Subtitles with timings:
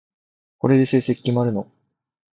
[0.57, 1.71] これで成績決まるの？